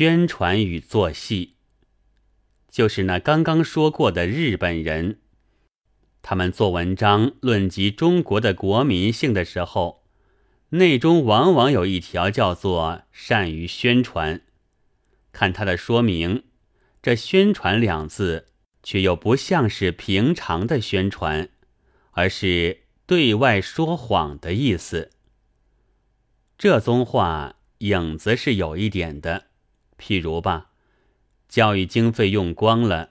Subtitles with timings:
[0.00, 1.56] 宣传与做戏，
[2.70, 5.20] 就是那刚刚说过的日本人。
[6.22, 10.06] 他们做文章论及中国的国民性的时候，
[10.70, 14.40] 内中往往有一条叫做“善于宣传”。
[15.32, 16.44] 看他的说明，
[17.02, 18.46] 这“宣传”两字
[18.82, 21.50] 却又不像是平常的宣传，
[22.12, 25.10] 而是对外说谎的意思。
[26.56, 29.48] 这宗话影子是有一点的，
[30.00, 30.70] 譬如吧，
[31.48, 33.10] 教育经费用光了。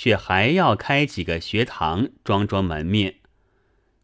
[0.00, 3.16] 却还要开几个学堂，装装门面。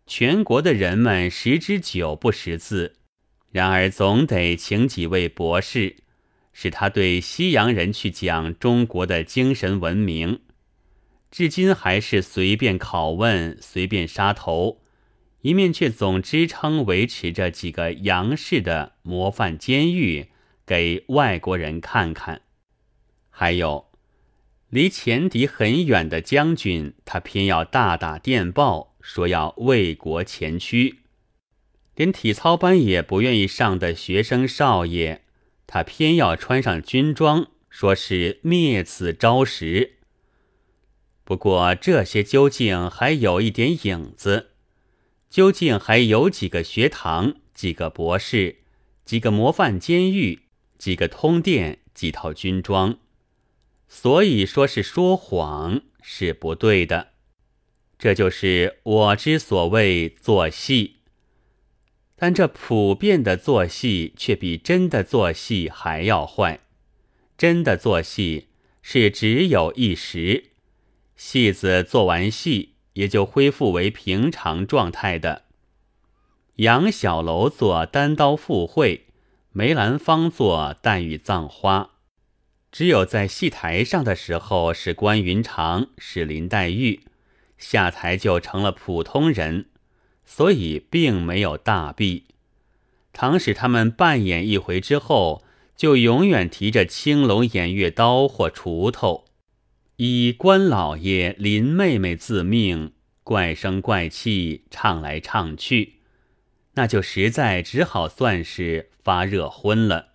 [0.09, 2.97] 全国的人们十之九不识字，
[3.53, 5.99] 然而总得请几位博士，
[6.53, 10.41] 使他对西洋人去讲中国的精神文明。
[11.31, 14.81] 至今还是随便拷问，随便杀头，
[15.43, 20.33] 一面却总支撑维持着几个洋式的模范监狱
[20.67, 22.43] 给外国人看看。
[23.31, 23.87] 还有。
[24.71, 30.97] 离前敌很远的将军，他偏要大打电报说要为国前驱；
[31.95, 35.21] 连体操班也不愿意上的学生少爷，
[35.69, 39.99] 他偏要穿上军装，说是灭此招食。
[41.23, 44.51] 不过这些究竟还有一点影子，
[45.31, 48.57] 究竟还有几个学堂、几个博士、
[49.05, 50.41] 几个模范监狱、
[50.79, 52.99] 几个通电、几套军装。
[53.89, 57.13] 所以说是说谎是不对的，
[57.99, 60.97] 这就是我之所谓做戏。
[62.17, 66.61] 但这普遍的做戏却比真的做戏还要坏。
[67.37, 68.49] 真的做戏
[68.83, 70.51] 是只有一时，
[71.17, 75.43] 戏子做完戏也就恢复为平常状态的。
[76.57, 79.07] 杨小楼做单刀赴会，
[79.57, 81.91] 梅兰芳做黛玉葬花。
[82.73, 87.03] 只有在戏台上的时候是关云长，是林黛玉，
[87.57, 89.67] 下台就成了普通人，
[90.25, 92.25] 所以并没有大弊。
[93.13, 95.45] 倘使他们扮演一回之后，
[95.77, 99.27] 就永远提着青龙偃月刀或锄头，
[99.99, 102.91] 以关老爷、林妹妹自命，
[103.23, 106.01] 怪声怪气唱来唱去，
[106.75, 110.09] 那就实在只好算是发热昏了。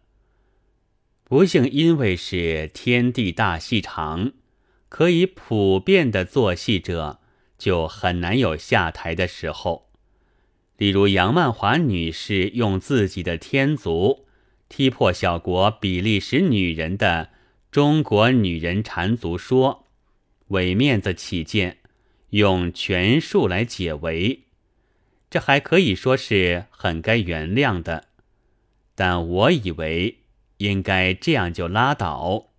[1.24, 4.32] 不幸，因为是天地大戏场，
[4.90, 7.20] 可以普遍的做戏者，
[7.58, 9.90] 就很难有下台的时候。
[10.78, 14.26] 例如杨曼华女士用自己的天足
[14.70, 17.30] 踢破小国比利时女人的
[17.70, 19.86] 中国女人缠足说，
[20.48, 21.78] 为面子起见，
[22.30, 24.46] 用权术来解围，
[25.30, 28.06] 这还可以说是很该原谅的。
[28.96, 30.18] 但我以为。
[30.60, 32.50] 应该这样就拉倒。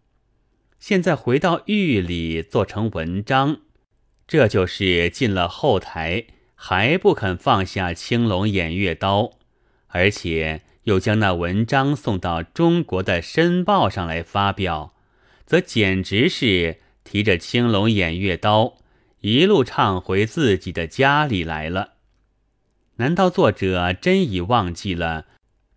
[0.79, 3.61] 现在回到狱里做成文章，
[4.27, 9.33] 这就是进了后台还不肯放下青龙偃月刀，
[9.89, 14.95] 而且又将那文章送到中国的《申报》上来发表，
[15.45, 18.79] 则简直是提着青龙偃月刀
[19.21, 21.97] 一路唱回自己的家里来了。
[23.01, 25.25] 难道作者真已忘记了？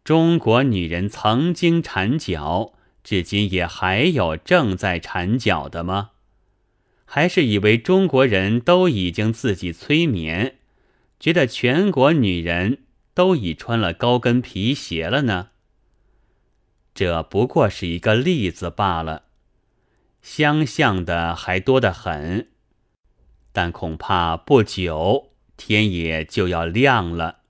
[0.03, 6.09] 中国女人曾经缠脚，至今也还有正在缠脚的吗？
[7.05, 10.57] 还是以为中国人都已经自己催眠，
[11.17, 12.79] 觉得全国女人
[13.13, 15.51] 都已穿了高跟皮鞋了呢？
[16.93, 19.23] 这不过是一个例子罢了，
[20.21, 22.49] 相像的还多得很。
[23.53, 25.29] 但恐怕不久
[25.65, 27.42] 天也就要亮了。